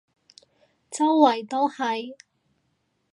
[0.89, 2.15] 周圍都係